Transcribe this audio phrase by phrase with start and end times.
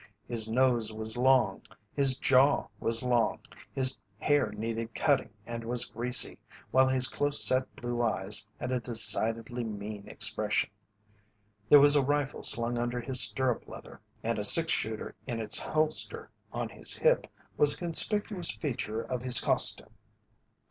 [0.27, 1.61] His nose was long,
[1.93, 3.39] his jaw was long,
[3.71, 6.39] his hair needed cutting and was greasy,
[6.71, 10.71] while his close set blue eyes had a decidedly mean expression.
[11.69, 15.59] There was a rifle slung under his stirrup leather, and a six shooter in its
[15.59, 19.93] holster on his hip was a conspicuous feature of his costume.